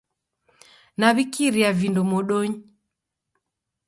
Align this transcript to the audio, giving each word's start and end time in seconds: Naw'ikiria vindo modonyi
Naw'ikiria 0.99 1.69
vindo 1.79 2.01
modonyi 2.09 2.57